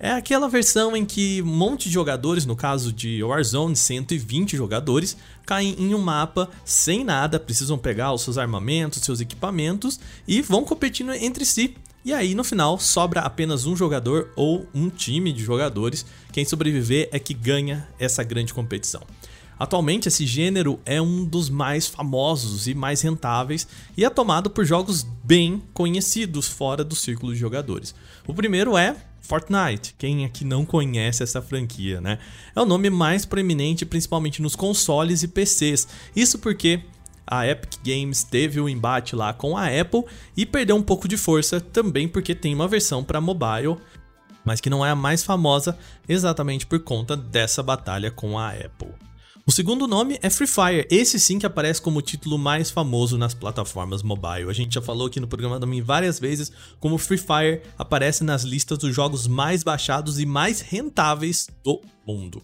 É 0.00 0.10
aquela 0.12 0.48
versão 0.48 0.96
em 0.96 1.04
que 1.04 1.42
um 1.42 1.46
monte 1.46 1.88
de 1.88 1.94
jogadores, 1.94 2.46
no 2.46 2.56
caso 2.56 2.90
de 2.90 3.22
Warzone, 3.22 3.76
120 3.76 4.56
jogadores, 4.56 5.14
caem 5.44 5.76
em 5.78 5.94
um 5.94 6.00
mapa 6.00 6.48
sem 6.64 7.04
nada, 7.04 7.38
precisam 7.38 7.76
pegar 7.76 8.14
os 8.14 8.22
seus 8.22 8.38
armamentos, 8.38 9.02
seus 9.02 9.20
equipamentos 9.20 10.00
e 10.26 10.40
vão 10.40 10.64
competindo 10.64 11.12
entre 11.12 11.44
si. 11.44 11.76
E 12.02 12.12
aí 12.12 12.34
no 12.34 12.44
final 12.44 12.78
sobra 12.78 13.20
apenas 13.20 13.66
um 13.66 13.76
jogador 13.76 14.30
ou 14.34 14.66
um 14.74 14.88
time 14.88 15.34
de 15.34 15.44
jogadores. 15.44 16.04
Quem 16.32 16.46
sobreviver 16.46 17.10
é 17.12 17.18
que 17.18 17.34
ganha 17.34 17.86
essa 17.98 18.22
grande 18.24 18.54
competição. 18.54 19.02
Atualmente, 19.58 20.08
esse 20.08 20.26
gênero 20.26 20.80
é 20.84 21.00
um 21.00 21.24
dos 21.24 21.48
mais 21.48 21.86
famosos 21.86 22.66
e 22.66 22.74
mais 22.74 23.00
rentáveis 23.00 23.66
e 23.96 24.04
é 24.04 24.10
tomado 24.10 24.50
por 24.50 24.64
jogos 24.64 25.02
bem 25.02 25.62
conhecidos 25.72 26.48
fora 26.48 26.84
do 26.84 26.96
círculo 26.96 27.32
de 27.32 27.38
jogadores. 27.38 27.94
O 28.26 28.34
primeiro 28.34 28.76
é 28.76 28.96
Fortnite, 29.20 29.94
quem 29.96 30.24
aqui 30.24 30.44
não 30.44 30.66
conhece 30.66 31.22
essa 31.22 31.40
franquia, 31.40 31.98
né? 31.98 32.18
É 32.54 32.60
o 32.60 32.66
nome 32.66 32.90
mais 32.90 33.24
proeminente, 33.24 33.86
principalmente 33.86 34.42
nos 34.42 34.54
consoles 34.54 35.22
e 35.22 35.28
PCs. 35.28 35.88
Isso 36.14 36.38
porque 36.38 36.82
a 37.26 37.46
Epic 37.46 37.78
Games 37.82 38.22
teve 38.22 38.60
o 38.60 38.64
um 38.64 38.68
embate 38.68 39.16
lá 39.16 39.32
com 39.32 39.56
a 39.56 39.66
Apple 39.66 40.04
e 40.36 40.44
perdeu 40.44 40.76
um 40.76 40.82
pouco 40.82 41.08
de 41.08 41.16
força 41.16 41.58
também 41.58 42.06
porque 42.06 42.34
tem 42.34 42.54
uma 42.54 42.68
versão 42.68 43.02
para 43.02 43.18
mobile, 43.18 43.78
mas 44.44 44.60
que 44.60 44.68
não 44.68 44.84
é 44.84 44.90
a 44.90 44.96
mais 44.96 45.22
famosa 45.22 45.78
exatamente 46.06 46.66
por 46.66 46.80
conta 46.80 47.16
dessa 47.16 47.62
batalha 47.62 48.10
com 48.10 48.38
a 48.38 48.50
Apple. 48.50 49.03
O 49.46 49.52
segundo 49.52 49.86
nome 49.86 50.18
é 50.22 50.30
Free 50.30 50.46
Fire, 50.46 50.88
esse 50.90 51.20
sim 51.20 51.38
que 51.38 51.44
aparece 51.44 51.82
como 51.82 51.98
o 51.98 52.02
título 52.02 52.38
mais 52.38 52.70
famoso 52.70 53.18
nas 53.18 53.34
plataformas 53.34 54.02
mobile. 54.02 54.48
A 54.48 54.54
gente 54.54 54.72
já 54.72 54.80
falou 54.80 55.06
aqui 55.06 55.20
no 55.20 55.28
programa 55.28 55.60
também 55.60 55.82
várias 55.82 56.18
vezes 56.18 56.50
como 56.80 56.96
Free 56.96 57.18
Fire 57.18 57.60
aparece 57.76 58.24
nas 58.24 58.42
listas 58.42 58.78
dos 58.78 58.94
jogos 58.94 59.26
mais 59.26 59.62
baixados 59.62 60.18
e 60.18 60.24
mais 60.24 60.62
rentáveis 60.62 61.48
do 61.62 61.82
mundo. 62.06 62.42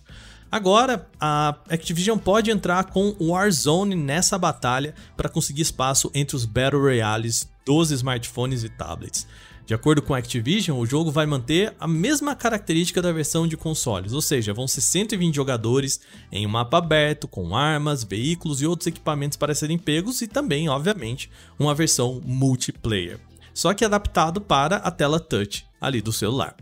Agora, 0.52 1.08
a 1.18 1.56
Activision 1.70 2.18
pode 2.18 2.50
entrar 2.50 2.84
com 2.84 3.16
Warzone 3.18 3.94
nessa 3.94 4.36
batalha 4.36 4.94
para 5.16 5.30
conseguir 5.30 5.62
espaço 5.62 6.10
entre 6.12 6.36
os 6.36 6.44
Battle 6.44 6.82
Royales 6.82 7.48
dos 7.64 7.90
smartphones 7.92 8.62
e 8.62 8.68
tablets. 8.68 9.26
De 9.66 9.74
acordo 9.74 10.02
com 10.02 10.14
a 10.14 10.18
Activision, 10.18 10.78
o 10.78 10.86
jogo 10.86 11.10
vai 11.10 11.26
manter 11.26 11.74
a 11.78 11.86
mesma 11.86 12.34
característica 12.34 13.00
da 13.00 13.12
versão 13.12 13.46
de 13.46 13.56
consoles, 13.56 14.12
ou 14.12 14.20
seja, 14.20 14.52
vão 14.52 14.66
ser 14.66 14.80
120 14.80 15.34
jogadores 15.34 16.00
em 16.32 16.46
um 16.46 16.50
mapa 16.50 16.78
aberto, 16.78 17.28
com 17.28 17.56
armas, 17.56 18.02
veículos 18.02 18.60
e 18.60 18.66
outros 18.66 18.88
equipamentos 18.88 19.36
para 19.36 19.54
serem 19.54 19.78
pegos 19.78 20.22
e 20.22 20.26
também, 20.26 20.68
obviamente, 20.68 21.30
uma 21.58 21.74
versão 21.74 22.20
multiplayer. 22.24 23.20
Só 23.54 23.74
que 23.74 23.84
adaptado 23.84 24.40
para 24.40 24.76
a 24.76 24.90
tela 24.90 25.20
touch 25.20 25.66
ali 25.80 26.00
do 26.00 26.12
celular. 26.12 26.56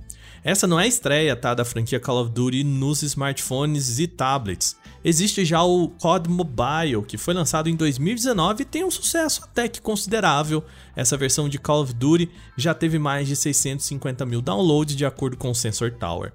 Essa 0.49 0.67
não 0.67 0.81
é 0.81 0.85
a 0.85 0.87
estreia 0.87 1.37
tá, 1.37 1.53
da 1.53 1.63
franquia 1.63 2.01
Call 2.01 2.23
of 2.23 2.31
Duty 2.31 2.65
nos 2.65 3.03
smartphones 3.03 3.99
e 3.99 4.07
tablets. 4.07 4.77
Existe 5.05 5.45
já 5.45 5.63
o 5.63 5.91
COD 5.91 6.31
Mobile, 6.31 7.03
que 7.07 7.19
foi 7.19 7.35
lançado 7.35 7.69
em 7.69 7.77
2019 7.77 8.63
e 8.63 8.65
tem 8.65 8.83
um 8.83 8.91
sucesso 8.91 9.43
até 9.45 9.69
que 9.69 9.79
considerável. 9.79 10.65
Essa 10.97 11.19
versão 11.19 11.51
de 11.51 11.59
Call 11.59 11.83
of 11.83 11.93
Duty 11.93 12.31
já 12.57 12.73
teve 12.73 12.99
mais 12.99 13.29
de 13.29 13.37
650 13.37 14.25
mil 14.25 14.41
downloads, 14.41 14.97
de 14.97 15.05
acordo 15.05 15.37
com 15.37 15.51
o 15.51 15.55
Sensor 15.55 15.93
Tower. 15.93 16.33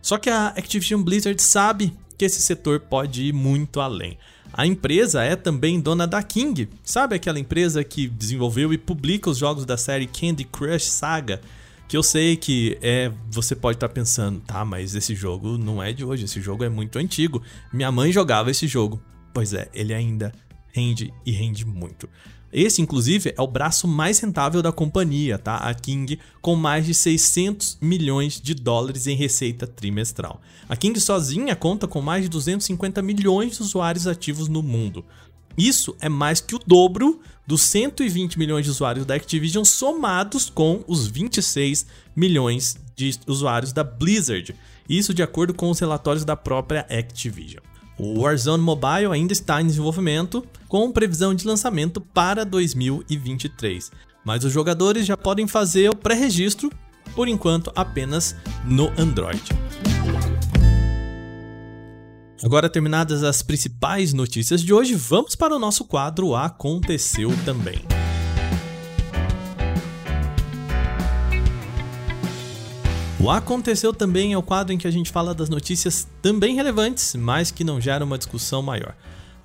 Só 0.00 0.16
que 0.16 0.30
a 0.30 0.50
Activision 0.50 1.02
Blizzard 1.02 1.42
sabe 1.42 1.92
que 2.16 2.24
esse 2.24 2.40
setor 2.40 2.78
pode 2.78 3.24
ir 3.24 3.32
muito 3.32 3.80
além. 3.80 4.16
A 4.52 4.64
empresa 4.64 5.24
é 5.24 5.34
também 5.34 5.80
dona 5.80 6.06
da 6.06 6.22
King, 6.22 6.68
sabe 6.84 7.16
aquela 7.16 7.40
empresa 7.40 7.82
que 7.82 8.06
desenvolveu 8.06 8.72
e 8.72 8.78
publica 8.78 9.28
os 9.28 9.38
jogos 9.38 9.64
da 9.64 9.76
série 9.76 10.06
Candy 10.06 10.44
Crush 10.44 10.84
Saga? 10.84 11.40
Que 11.88 11.96
eu 11.96 12.02
sei 12.02 12.36
que 12.36 12.76
é, 12.82 13.12
você 13.30 13.54
pode 13.54 13.76
estar 13.76 13.88
tá 13.88 13.94
pensando, 13.94 14.40
tá, 14.40 14.64
mas 14.64 14.94
esse 14.94 15.14
jogo 15.14 15.56
não 15.56 15.82
é 15.82 15.92
de 15.92 16.04
hoje, 16.04 16.24
esse 16.24 16.40
jogo 16.40 16.64
é 16.64 16.68
muito 16.68 16.98
antigo. 16.98 17.42
Minha 17.72 17.92
mãe 17.92 18.10
jogava 18.10 18.50
esse 18.50 18.66
jogo. 18.66 19.00
Pois 19.32 19.52
é, 19.52 19.68
ele 19.72 19.94
ainda 19.94 20.32
rende 20.72 21.12
e 21.24 21.30
rende 21.30 21.64
muito. 21.64 22.08
Esse, 22.52 22.80
inclusive, 22.80 23.34
é 23.36 23.42
o 23.42 23.46
braço 23.46 23.86
mais 23.86 24.18
rentável 24.18 24.62
da 24.62 24.72
companhia, 24.72 25.36
tá? 25.36 25.56
A 25.56 25.74
King, 25.74 26.18
com 26.40 26.56
mais 26.56 26.86
de 26.86 26.94
600 26.94 27.78
milhões 27.80 28.40
de 28.40 28.54
dólares 28.54 29.06
em 29.06 29.16
receita 29.16 29.66
trimestral. 29.66 30.40
A 30.68 30.76
King 30.76 30.98
sozinha 30.98 31.54
conta 31.54 31.86
com 31.86 32.00
mais 32.00 32.22
de 32.22 32.30
250 32.30 33.02
milhões 33.02 33.56
de 33.56 33.62
usuários 33.62 34.06
ativos 34.06 34.48
no 34.48 34.62
mundo. 34.62 35.04
Isso 35.56 35.96
é 36.00 36.08
mais 36.08 36.40
que 36.40 36.54
o 36.54 36.60
dobro 36.64 37.20
dos 37.46 37.62
120 37.62 38.38
milhões 38.38 38.64
de 38.64 38.70
usuários 38.70 39.06
da 39.06 39.14
Activision 39.14 39.64
somados 39.64 40.50
com 40.50 40.82
os 40.86 41.06
26 41.06 41.86
milhões 42.14 42.76
de 42.96 43.18
usuários 43.26 43.72
da 43.72 43.84
Blizzard. 43.84 44.54
Isso 44.88 45.14
de 45.14 45.22
acordo 45.22 45.54
com 45.54 45.70
os 45.70 45.78
relatórios 45.78 46.24
da 46.24 46.36
própria 46.36 46.80
Activision. 46.90 47.62
O 47.98 48.20
Warzone 48.20 48.62
Mobile 48.62 49.12
ainda 49.12 49.32
está 49.32 49.60
em 49.60 49.66
desenvolvimento, 49.66 50.44
com 50.68 50.92
previsão 50.92 51.34
de 51.34 51.46
lançamento 51.46 52.00
para 52.00 52.44
2023. 52.44 53.90
Mas 54.24 54.44
os 54.44 54.52
jogadores 54.52 55.06
já 55.06 55.16
podem 55.16 55.46
fazer 55.46 55.88
o 55.88 55.96
pré-registro, 55.96 56.70
por 57.14 57.28
enquanto 57.28 57.72
apenas 57.74 58.36
no 58.64 58.92
Android. 58.98 59.42
Agora 62.42 62.68
terminadas 62.68 63.22
as 63.22 63.40
principais 63.40 64.12
notícias 64.12 64.60
de 64.60 64.72
hoje, 64.72 64.94
vamos 64.94 65.34
para 65.34 65.56
o 65.56 65.58
nosso 65.58 65.86
quadro 65.86 66.34
Aconteceu 66.34 67.30
também. 67.46 67.78
O 73.18 73.30
Aconteceu 73.30 73.92
também 73.92 74.34
é 74.34 74.38
o 74.38 74.42
quadro 74.42 74.74
em 74.74 74.78
que 74.78 74.86
a 74.86 74.90
gente 74.90 75.10
fala 75.10 75.34
das 75.34 75.48
notícias 75.48 76.06
também 76.20 76.54
relevantes, 76.54 77.14
mas 77.14 77.50
que 77.50 77.64
não 77.64 77.80
geram 77.80 78.04
uma 78.04 78.18
discussão 78.18 78.60
maior. 78.60 78.94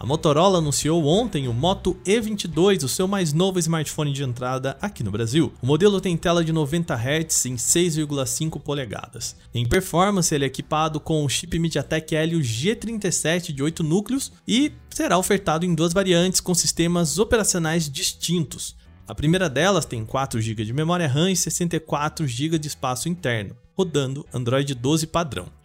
A 0.01 0.05
Motorola 0.07 0.57
anunciou 0.57 1.05
ontem 1.05 1.47
o 1.47 1.53
Moto 1.53 1.95
E22, 2.03 2.83
o 2.83 2.89
seu 2.89 3.07
mais 3.07 3.33
novo 3.33 3.59
smartphone 3.59 4.11
de 4.11 4.23
entrada 4.23 4.75
aqui 4.81 5.03
no 5.03 5.11
Brasil. 5.11 5.53
O 5.61 5.65
modelo 5.67 6.01
tem 6.01 6.17
tela 6.17 6.43
de 6.43 6.51
90 6.51 6.95
Hz 6.95 7.45
em 7.45 7.55
6,5 7.55 8.59
polegadas. 8.59 9.35
Em 9.53 9.63
performance, 9.63 10.33
ele 10.33 10.43
é 10.43 10.47
equipado 10.47 10.99
com 10.99 11.23
o 11.23 11.29
chip 11.29 11.59
MediaTek 11.59 12.15
Helio 12.15 12.39
G37 12.39 13.51
de 13.53 13.61
8 13.61 13.83
núcleos 13.83 14.31
e 14.47 14.71
será 14.89 15.19
ofertado 15.19 15.67
em 15.67 15.75
duas 15.75 15.93
variantes 15.93 16.41
com 16.41 16.55
sistemas 16.55 17.19
operacionais 17.19 17.87
distintos. 17.87 18.75
A 19.07 19.13
primeira 19.13 19.47
delas 19.47 19.85
tem 19.85 20.03
4 20.03 20.41
GB 20.41 20.65
de 20.65 20.73
memória 20.73 21.07
RAM 21.07 21.29
e 21.29 21.35
64 21.35 22.25
GB 22.25 22.57
de 22.57 22.69
espaço 22.69 23.07
interno, 23.07 23.55
rodando 23.77 24.25
Android 24.33 24.73
12 24.73 25.05
padrão. 25.05 25.60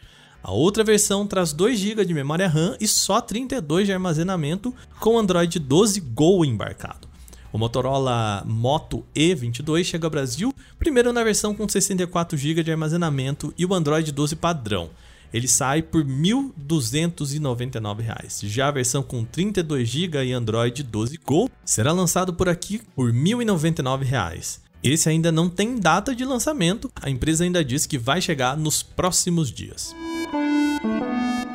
A 0.47 0.53
outra 0.53 0.85
versão 0.85 1.26
traz 1.26 1.53
2 1.53 1.76
GB 1.76 2.05
de 2.05 2.15
memória 2.15 2.47
RAM 2.47 2.76
e 2.81 2.87
só 2.87 3.21
32 3.21 3.85
de 3.85 3.93
armazenamento 3.93 4.73
com 5.00 5.19
Android 5.19 5.59
12 5.59 5.99
Go 5.99 6.45
embarcado. 6.45 7.09
O 7.53 7.59
Motorola 7.59 8.45
Moto 8.47 9.05
E22 9.12 9.83
chega 9.83 10.07
ao 10.07 10.11
Brasil 10.11 10.55
primeiro 10.79 11.12
na 11.12 11.25
versão 11.25 11.53
com 11.53 11.69
64 11.69 12.38
GB 12.38 12.62
de 12.62 12.71
armazenamento 12.71 13.53
e 13.59 13.67
o 13.67 13.75
Android 13.75 14.12
12 14.12 14.37
padrão. 14.37 14.88
Ele 15.35 15.49
sai 15.49 15.83
por 15.83 16.07
R$ 16.07 16.12
1.299. 16.12 18.47
Já 18.47 18.69
a 18.69 18.71
versão 18.71 19.03
com 19.03 19.25
32 19.25 19.88
GB 19.88 20.26
e 20.26 20.33
Android 20.33 20.85
12 20.85 21.19
Go 21.26 21.50
será 21.65 21.91
lançado 21.91 22.33
por 22.33 22.49
aqui 22.49 22.81
por 22.95 23.11
R$ 23.11 23.19
1.099. 23.19 24.61
Esse 24.88 25.09
ainda 25.09 25.33
não 25.33 25.50
tem 25.50 25.81
data 25.81 26.14
de 26.14 26.25
lançamento, 26.25 26.88
a 27.02 27.11
empresa 27.11 27.43
ainda 27.43 27.64
diz 27.64 27.87
que 27.87 27.99
vai 27.99 28.21
chegar 28.21 28.57
nos 28.57 28.85
próximos 28.85 29.50
dias. 29.50 29.93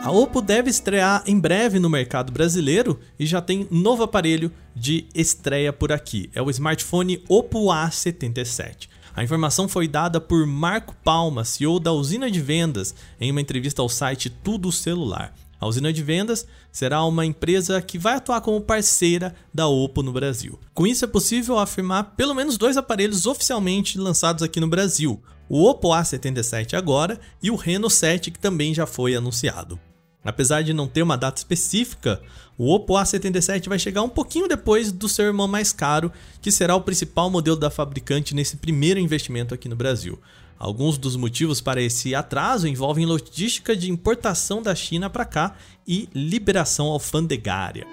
A 0.04 0.12
Oppo 0.12 0.42
deve 0.42 0.70
estrear 0.70 1.24
em 1.26 1.40
breve 1.40 1.80
no 1.80 1.90
mercado 1.90 2.30
brasileiro 2.30 3.00
e 3.18 3.26
já 3.26 3.40
tem 3.40 3.66
novo 3.72 4.04
aparelho 4.04 4.52
de 4.76 5.06
estreia 5.16 5.72
por 5.72 5.94
aqui. 5.94 6.30
É 6.36 6.42
o 6.42 6.50
smartphone 6.50 7.24
Oppo 7.30 7.68
A77. 7.68 8.90
A 9.16 9.24
informação 9.24 9.66
foi 9.66 9.88
dada 9.88 10.20
por 10.20 10.46
Marco 10.46 10.94
Palma, 11.02 11.46
CEO 11.46 11.80
da 11.80 11.94
usina 11.94 12.30
de 12.30 12.42
vendas, 12.42 12.94
em 13.18 13.32
uma 13.32 13.40
entrevista 13.40 13.82
ao 13.82 13.88
site 13.88 14.30
Tudo 14.30 14.74
Celular. 14.74 15.34
A 15.62 15.68
usina 15.68 15.94
de 15.94 16.02
vendas 16.02 16.48
será 16.72 17.04
uma 17.06 17.24
empresa 17.24 17.80
que 17.84 18.00
vai 18.00 18.16
atuar 18.16 18.42
como 18.42 18.60
parceira 18.60 19.36
da 19.54 19.68
Oppo 19.68 20.02
no 20.02 20.12
Brasil. 20.12 20.60
Com 20.74 20.88
isso, 20.88 21.06
é 21.06 21.08
possível 21.08 21.60
afirmar 21.60 22.16
pelo 22.16 22.34
menos 22.34 22.58
dois 22.58 22.78
aparelhos 22.78 23.28
oficialmente 23.28 24.00
lançados 24.00 24.42
aqui 24.42 24.60
no 24.60 24.68
Brasil: 24.68 25.22
o 25.48 25.70
Oppo 25.70 25.90
A77 25.90 26.74
agora 26.74 27.20
e 27.44 27.52
o 27.52 27.56
Reno 27.56 27.92
7, 27.92 28.32
que 28.32 28.40
também 28.40 28.74
já 28.74 28.88
foi 28.88 29.16
anunciado. 29.16 29.80
Apesar 30.24 30.64
de 30.64 30.74
não 30.74 30.88
ter 30.88 31.04
uma 31.04 31.18
data 31.18 31.40
específica, 31.40 32.20
o 32.58 32.74
Oppo 32.74 32.94
A77 32.94 33.70
vai 33.70 33.78
chegar 33.78 34.02
um 34.02 34.10
pouquinho 34.10 34.48
depois 34.48 34.92
do 34.92 35.08
seu 35.08 35.26
irmão 35.26 35.48
mais 35.48 35.72
caro, 35.72 36.12
que 36.42 36.52
será 36.52 36.76
o 36.76 36.82
principal 36.82 37.30
modelo 37.30 37.58
da 37.58 37.70
fabricante 37.70 38.34
nesse 38.34 38.58
primeiro 38.58 39.00
investimento 39.00 39.54
aqui 39.54 39.70
no 39.70 39.76
Brasil. 39.76 40.20
Alguns 40.62 40.96
dos 40.96 41.16
motivos 41.16 41.60
para 41.60 41.82
esse 41.82 42.14
atraso 42.14 42.68
envolvem 42.68 43.04
logística 43.04 43.76
de 43.76 43.90
importação 43.90 44.62
da 44.62 44.76
China 44.76 45.10
para 45.10 45.26
cá 45.26 45.56
e 45.88 46.08
liberação 46.14 46.86
alfandegária. 46.86 47.88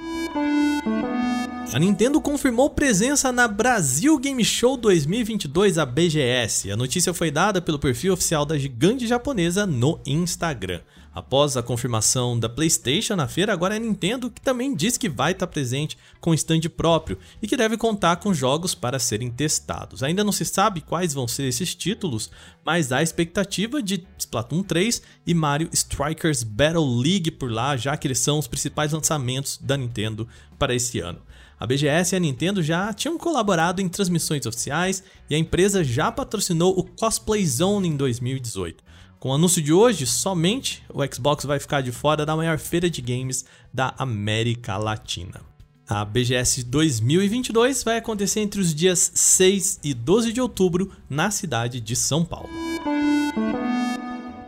A 1.73 1.79
Nintendo 1.79 2.21
confirmou 2.21 2.69
presença 2.69 3.33
na 3.33 3.49
Brasil 3.49 4.19
Game 4.19 4.45
Show 4.45 4.77
2022, 4.77 5.79
a 5.79 5.87
BGS. 5.87 6.71
A 6.71 6.77
notícia 6.77 7.15
foi 7.15 7.31
dada 7.31 7.63
pelo 7.63 7.79
perfil 7.79 8.13
oficial 8.13 8.45
da 8.45 8.59
gigante 8.59 9.07
japonesa 9.07 9.65
no 9.65 9.99
Instagram. 10.05 10.83
Após 11.15 11.57
a 11.57 11.62
confirmação 11.62 12.38
da 12.38 12.49
PlayStation 12.49 13.17
na 13.17 13.27
feira, 13.27 13.53
agora 13.53 13.75
é 13.75 13.77
a 13.79 13.81
Nintendo 13.81 14.31
que 14.31 14.41
também 14.41 14.75
diz 14.75 14.97
que 14.97 15.09
vai 15.09 15.33
estar 15.33 15.47
presente 15.47 15.99
com 16.21 16.35
stand 16.35 16.61
próprio 16.77 17.19
e 17.43 17.49
que 17.49 17.57
deve 17.57 17.77
contar 17.77 18.17
com 18.17 18.33
jogos 18.33 18.75
para 18.75 18.99
serem 18.99 19.31
testados. 19.31 20.03
Ainda 20.03 20.23
não 20.23 20.33
se 20.33 20.45
sabe 20.45 20.81
quais 20.81 21.15
vão 21.15 21.27
ser 21.27 21.45
esses 21.45 21.75
títulos, 21.75 22.31
mas 22.65 22.93
há 22.93 23.03
expectativa 23.03 23.83
de 23.83 24.07
Splatoon 24.19 24.62
3 24.62 25.03
e 25.27 25.35
Mario 25.35 25.71
Strikers 25.73 26.43
Battle 26.43 27.00
League 27.00 27.31
por 27.33 27.50
lá, 27.50 27.77
já 27.77 27.97
que 27.97 28.07
eles 28.07 28.19
são 28.19 28.38
os 28.38 28.47
principais 28.47 28.93
lançamentos 28.93 29.59
da 29.61 29.77
Nintendo 29.77 30.29
para 30.59 30.75
esse 30.75 31.00
ano. 31.00 31.21
A 31.59 31.67
BGS 31.67 32.15
e 32.15 32.17
a 32.17 32.21
Nintendo 32.21 32.62
já 32.62 32.93
tinham 32.93 33.19
colaborado 33.19 33.83
em 33.83 33.88
transmissões 33.88 34.47
oficiais 34.47 35.03
e 35.29 35.35
a 35.35 35.38
empresa 35.38 35.83
já 35.83 36.12
patrocinou 36.12 36.79
o 36.79 36.85
Cosplay 36.85 37.45
Zone 37.45 37.88
em 37.88 37.97
2018. 37.97 38.85
Com 39.19 39.31
o 39.31 39.35
anúncio 39.35 39.61
de 39.61 39.73
hoje, 39.73 40.07
somente 40.07 40.85
o 40.89 41.01
Xbox 41.13 41.45
vai 41.45 41.59
ficar 41.59 41.81
de 41.81 41.91
fora 41.91 42.25
da 42.25 42.37
maior 42.37 42.57
feira 42.57 42.89
de 42.89 43.03
games 43.03 43.45
da 43.75 43.93
América 43.99 44.77
Latina. 44.77 45.41
A 45.89 46.05
BGS 46.05 46.63
2022 46.63 47.83
vai 47.83 47.97
acontecer 47.97 48.41
entre 48.41 48.61
os 48.61 48.73
dias 48.73 49.11
6 49.13 49.81
e 49.83 49.93
12 49.93 50.33
de 50.33 50.41
outubro 50.41 50.93
na 51.11 51.33
cidade 51.33 51.81
de 51.81 51.97
São 51.97 52.25
Paulo. 52.25 52.49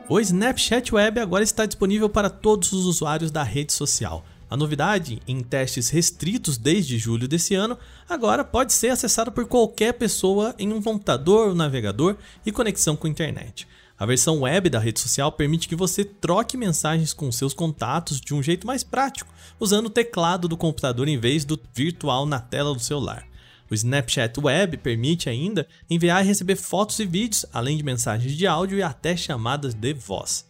O 0.09 0.21
Snapchat 0.21 0.95
Web 0.95 1.19
agora 1.19 1.43
está 1.43 1.67
disponível 1.67 2.09
para 2.09 2.31
todos 2.31 2.73
os 2.73 2.87
usuários 2.87 3.33
da 3.33 3.43
rede 3.43 3.73
social. 3.73 4.25
A 4.49 4.57
novidade, 4.57 5.21
em 5.27 5.41
testes 5.41 5.89
restritos 5.89 6.57
desde 6.57 6.97
julho 6.97 7.27
desse 7.27 7.57
ano, 7.57 7.77
agora 8.09 8.45
pode 8.45 8.73
ser 8.73 8.91
acessado 8.91 9.33
por 9.33 9.47
qualquer 9.47 9.95
pessoa 9.95 10.55
em 10.61 10.73
um 10.73 10.81
computador, 10.81 11.51
um 11.51 11.55
navegador 11.55 12.17
e 12.47 12.53
conexão 12.53 12.95
com 12.95 13.09
a 13.09 13.11
internet. 13.11 13.67
A 14.01 14.07
versão 14.07 14.41
web 14.41 14.71
da 14.71 14.79
rede 14.79 14.99
social 14.99 15.31
permite 15.31 15.69
que 15.69 15.77
você 15.77 16.07
troque 16.07 16.57
mensagens 16.57 17.13
com 17.13 17.31
seus 17.31 17.53
contatos 17.53 18.19
de 18.19 18.33
um 18.33 18.43
jeito 18.43 18.67
mais 18.67 18.83
prático, 18.83 19.31
usando 19.61 19.89
o 19.89 19.91
teclado 19.91 20.49
do 20.49 20.57
computador 20.57 21.07
em 21.07 21.19
vez 21.19 21.45
do 21.45 21.61
virtual 21.75 22.25
na 22.25 22.41
tela 22.41 22.73
do 22.73 22.81
celular. 22.81 23.27
O 23.71 23.75
Snapchat 23.75 24.41
Web 24.41 24.79
permite 24.79 25.29
ainda 25.29 25.69
enviar 25.89 26.25
e 26.25 26.27
receber 26.27 26.57
fotos 26.57 26.99
e 26.99 27.05
vídeos, 27.05 27.45
além 27.53 27.77
de 27.77 27.83
mensagens 27.83 28.35
de 28.35 28.47
áudio 28.47 28.79
e 28.79 28.83
até 28.83 29.15
chamadas 29.15 29.75
de 29.75 29.93
voz. 29.93 30.47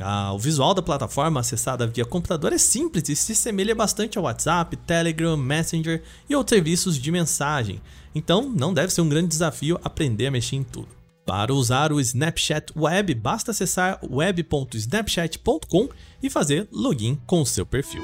Ah, 0.00 0.32
o 0.32 0.38
visual 0.38 0.74
da 0.74 0.82
plataforma 0.82 1.38
acessada 1.38 1.86
via 1.86 2.04
computador 2.04 2.52
é 2.52 2.58
simples 2.58 3.08
e 3.08 3.14
se 3.14 3.30
assemelha 3.30 3.76
bastante 3.76 4.18
ao 4.18 4.24
WhatsApp, 4.24 4.76
Telegram, 4.76 5.36
Messenger 5.36 6.02
e 6.28 6.34
outros 6.34 6.56
serviços 6.56 6.98
de 6.98 7.12
mensagem. 7.12 7.80
Então, 8.12 8.52
não 8.52 8.74
deve 8.74 8.92
ser 8.92 9.02
um 9.02 9.08
grande 9.08 9.28
desafio 9.28 9.78
aprender 9.84 10.26
a 10.26 10.32
mexer 10.32 10.56
em 10.56 10.64
tudo. 10.64 10.97
Para 11.28 11.52
usar 11.52 11.92
o 11.92 12.00
Snapchat 12.00 12.72
Web, 12.74 13.14
basta 13.16 13.50
acessar 13.50 14.00
web.snapchat.com 14.02 15.90
e 16.22 16.30
fazer 16.30 16.66
login 16.72 17.18
com 17.26 17.44
seu 17.44 17.66
perfil. 17.66 18.00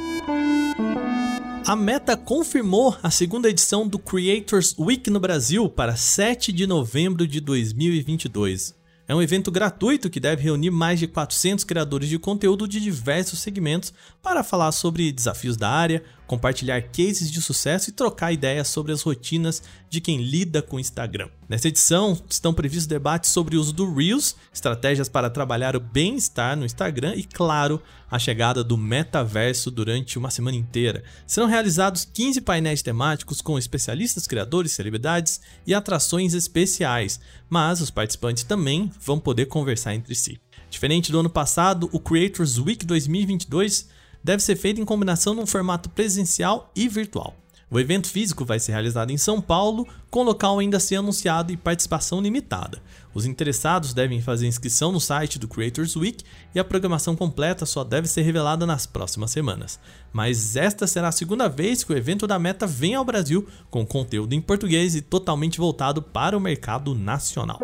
A 1.66 1.74
Meta 1.74 2.18
confirmou 2.18 2.94
a 3.02 3.10
segunda 3.10 3.48
edição 3.48 3.88
do 3.88 3.98
Creators 3.98 4.76
Week 4.78 5.08
no 5.08 5.18
Brasil 5.18 5.70
para 5.70 5.96
7 5.96 6.52
de 6.52 6.66
novembro 6.66 7.26
de 7.26 7.40
2022. 7.40 8.74
É 9.08 9.14
um 9.14 9.22
evento 9.22 9.50
gratuito 9.50 10.10
que 10.10 10.20
deve 10.20 10.42
reunir 10.42 10.70
mais 10.70 10.98
de 10.98 11.06
400 11.06 11.64
criadores 11.64 12.10
de 12.10 12.18
conteúdo 12.18 12.68
de 12.68 12.78
diversos 12.78 13.38
segmentos 13.38 13.92
para 14.22 14.44
falar 14.44 14.72
sobre 14.72 15.10
desafios 15.10 15.56
da 15.56 15.70
área, 15.70 16.02
compartilhar 16.26 16.82
cases 16.82 17.30
de 17.30 17.40
sucesso 17.42 17.90
e 17.90 17.92
trocar 17.92 18.32
ideias 18.32 18.68
sobre 18.68 18.92
as 18.92 19.02
rotinas 19.02 19.62
de 19.88 20.00
quem 20.00 20.18
lida 20.18 20.62
com 20.62 20.76
o 20.76 20.80
Instagram. 20.80 21.28
Nessa 21.48 21.68
edição, 21.68 22.18
estão 22.28 22.54
previstos 22.54 22.86
debates 22.86 23.30
sobre 23.30 23.56
o 23.56 23.60
uso 23.60 23.72
do 23.72 23.92
Reels, 23.92 24.34
estratégias 24.52 25.08
para 25.08 25.30
trabalhar 25.30 25.76
o 25.76 25.80
bem-estar 25.80 26.56
no 26.56 26.64
Instagram 26.64 27.14
e, 27.14 27.22
claro, 27.22 27.80
a 28.10 28.18
chegada 28.18 28.64
do 28.64 28.76
metaverso 28.76 29.70
durante 29.70 30.18
uma 30.18 30.30
semana 30.30 30.56
inteira. 30.56 31.04
Serão 31.26 31.48
realizados 31.48 32.04
15 32.04 32.40
painéis 32.40 32.82
temáticos 32.82 33.40
com 33.40 33.58
especialistas, 33.58 34.26
criadores, 34.26 34.72
celebridades 34.72 35.40
e 35.66 35.74
atrações 35.74 36.32
especiais, 36.32 37.20
mas 37.48 37.80
os 37.80 37.90
participantes 37.90 38.44
também 38.44 38.90
vão 39.00 39.18
poder 39.18 39.46
conversar 39.46 39.94
entre 39.94 40.14
si. 40.14 40.40
Diferente 40.70 41.12
do 41.12 41.20
ano 41.20 41.30
passado, 41.30 41.88
o 41.92 42.00
Creators 42.00 42.58
Week 42.58 42.84
2022 42.84 43.88
deve 44.24 44.42
ser 44.42 44.56
feito 44.56 44.80
em 44.80 44.84
combinação 44.84 45.34
num 45.34 45.46
formato 45.46 45.90
presencial 45.90 46.72
e 46.74 46.88
virtual. 46.88 47.36
O 47.70 47.80
evento 47.80 48.08
físico 48.08 48.44
vai 48.44 48.60
ser 48.60 48.72
realizado 48.72 49.10
em 49.10 49.16
São 49.16 49.40
Paulo, 49.40 49.84
com 50.08 50.22
local 50.22 50.60
ainda 50.60 50.76
a 50.76 50.80
ser 50.80 50.94
anunciado 50.96 51.52
e 51.52 51.56
participação 51.56 52.20
limitada. 52.20 52.80
Os 53.12 53.26
interessados 53.26 53.92
devem 53.92 54.22
fazer 54.22 54.46
inscrição 54.46 54.92
no 54.92 55.00
site 55.00 55.40
do 55.40 55.48
Creators 55.48 55.96
Week 55.96 56.22
e 56.54 56.60
a 56.60 56.64
programação 56.64 57.16
completa 57.16 57.66
só 57.66 57.82
deve 57.82 58.06
ser 58.06 58.22
revelada 58.22 58.64
nas 58.64 58.86
próximas 58.86 59.32
semanas. 59.32 59.80
Mas 60.12 60.54
esta 60.54 60.86
será 60.86 61.08
a 61.08 61.12
segunda 61.12 61.48
vez 61.48 61.82
que 61.82 61.92
o 61.92 61.96
evento 61.96 62.26
da 62.26 62.38
Meta 62.38 62.66
vem 62.66 62.94
ao 62.94 63.04
Brasil 63.04 63.44
com 63.70 63.84
conteúdo 63.84 64.34
em 64.34 64.40
português 64.40 64.94
e 64.94 65.00
totalmente 65.00 65.58
voltado 65.58 66.00
para 66.00 66.36
o 66.36 66.40
mercado 66.40 66.94
nacional. 66.94 67.58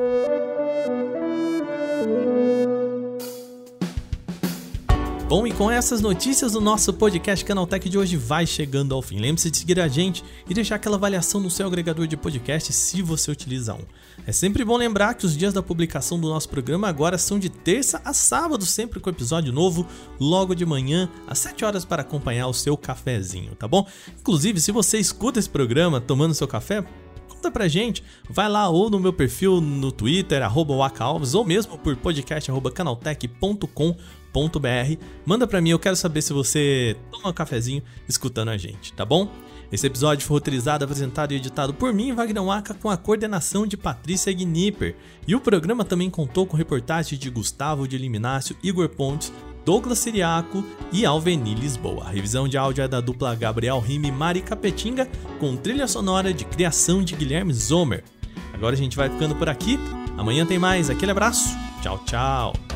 Bom, 5.31 5.47
e 5.47 5.53
com 5.53 5.71
essas 5.71 6.01
notícias, 6.01 6.57
o 6.57 6.61
nosso 6.61 6.93
podcast 6.93 7.45
Canaltech 7.45 7.89
de 7.89 7.97
hoje 7.97 8.17
vai 8.17 8.45
chegando 8.45 8.93
ao 8.93 9.01
fim. 9.01 9.21
Lembre-se 9.21 9.49
de 9.49 9.59
seguir 9.59 9.79
a 9.79 9.87
gente 9.87 10.25
e 10.49 10.53
deixar 10.53 10.75
aquela 10.75 10.97
avaliação 10.97 11.41
no 11.41 11.49
seu 11.49 11.69
agregador 11.69 12.09
de 12.09 12.17
podcast 12.17 12.73
se 12.73 13.01
você 13.01 13.31
utiliza 13.31 13.75
um. 13.75 13.85
É 14.27 14.33
sempre 14.33 14.65
bom 14.65 14.77
lembrar 14.77 15.15
que 15.15 15.25
os 15.25 15.37
dias 15.37 15.55
da 15.55 15.63
publicação 15.63 16.19
do 16.19 16.29
nosso 16.29 16.49
programa 16.49 16.89
agora 16.89 17.17
são 17.17 17.39
de 17.39 17.49
terça 17.49 18.03
a 18.05 18.13
sábado, 18.13 18.67
sempre 18.67 18.99
com 18.99 19.09
episódio 19.09 19.53
novo, 19.53 19.87
logo 20.19 20.53
de 20.53 20.67
manhã, 20.67 21.09
às 21.29 21.39
7 21.39 21.65
horas, 21.65 21.85
para 21.85 22.03
acompanhar 22.03 22.49
o 22.49 22.53
seu 22.53 22.77
cafezinho, 22.77 23.55
tá 23.55 23.69
bom? 23.69 23.87
Inclusive, 24.19 24.61
se 24.61 24.73
você 24.73 24.99
escuta 24.99 25.39
esse 25.39 25.49
programa 25.49 26.01
tomando 26.01 26.35
seu 26.35 26.49
café, 26.49 26.85
conta 27.29 27.53
pra 27.53 27.69
gente. 27.69 28.03
Vai 28.29 28.49
lá 28.49 28.69
ou 28.69 28.91
no 28.91 28.99
meu 28.99 29.13
perfil 29.13 29.61
no 29.61 29.93
Twitter, 29.93 30.43
arroba 30.43 30.75
ou 30.75 31.45
mesmo 31.45 31.79
por 31.79 31.95
podcast.canaltech.com.br 31.95 34.20
Manda 35.25 35.47
para 35.47 35.61
mim, 35.61 35.71
eu 35.71 35.79
quero 35.79 35.97
saber 35.97 36.23
se 36.23 36.33
você 36.33 36.97
toma 37.11 37.29
um 37.29 37.33
cafezinho 37.33 37.83
escutando 38.09 38.49
a 38.49 38.57
gente, 38.57 38.93
tá 38.93 39.05
bom? 39.05 39.31
Esse 39.73 39.87
episódio 39.87 40.27
foi 40.27 40.37
roteirizado, 40.37 40.85
apresentado 40.85 41.33
e 41.33 41.37
editado 41.37 41.73
por 41.73 41.93
mim, 41.93 42.13
Wagner 42.13 42.43
Waka, 42.43 42.75
com 42.75 42.91
a 42.91 42.97
coordenação 42.97 43.67
de 43.67 43.77
Patrícia 43.77 44.33
Gnipper. 44.33 44.97
E 45.29 45.35
o 45.35 45.41
programa 45.41 45.85
também 45.85 46.11
contou 46.11 46.45
com 46.45 46.57
reportagens 46.57 47.19
de 47.21 47.31
Gustavo 47.31 47.87
de 47.87 47.97
Liminácio, 47.97 48.57
Igor 48.65 48.89
Pontes, 48.89 49.33
Douglas 49.65 49.99
Siriaco 50.01 50.65
e 50.93 51.07
Alveni 51.07 51.55
Lisboa. 51.55 52.05
A 52.07 52.11
revisão 52.11 52.49
de 52.49 52.59
áudio 52.59 52.83
é 52.83 52.89
da 52.89 53.01
dupla 53.01 53.35
Gabriel 53.37 53.79
Rime 53.79 54.09
e 54.09 54.13
Mari 54.13 54.41
Capetinga, 54.41 55.09
com 55.39 55.57
trilha 55.57 55.87
sonora 55.87 56.33
de 56.35 56.45
criação 56.45 57.03
de 57.03 57.15
Guilherme 57.15 57.53
Zomer. 57.53 58.03
Agora 58.53 58.75
a 58.75 58.79
gente 58.79 58.97
vai 58.97 59.09
ficando 59.09 59.37
por 59.37 59.49
aqui. 59.49 59.79
Amanhã 60.19 60.45
tem 60.45 60.59
mais. 60.59 60.91
Aquele 60.91 61.13
abraço. 61.13 61.57
Tchau, 61.81 62.03
tchau. 62.05 62.70